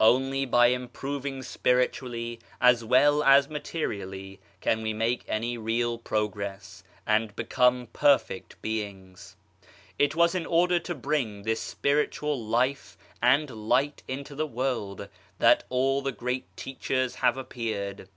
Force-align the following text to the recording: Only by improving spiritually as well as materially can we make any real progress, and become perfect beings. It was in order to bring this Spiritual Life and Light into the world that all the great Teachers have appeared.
Only 0.00 0.46
by 0.46 0.68
improving 0.68 1.42
spiritually 1.42 2.40
as 2.58 2.82
well 2.82 3.22
as 3.22 3.50
materially 3.50 4.40
can 4.62 4.80
we 4.80 4.94
make 4.94 5.24
any 5.28 5.58
real 5.58 5.98
progress, 5.98 6.82
and 7.06 7.36
become 7.36 7.88
perfect 7.92 8.62
beings. 8.62 9.36
It 9.98 10.14
was 10.14 10.34
in 10.34 10.46
order 10.46 10.78
to 10.78 10.94
bring 10.94 11.42
this 11.42 11.60
Spiritual 11.60 12.42
Life 12.42 12.96
and 13.22 13.50
Light 13.68 14.02
into 14.08 14.34
the 14.34 14.46
world 14.46 15.06
that 15.38 15.64
all 15.68 16.00
the 16.00 16.12
great 16.12 16.46
Teachers 16.56 17.16
have 17.16 17.36
appeared. 17.36 18.08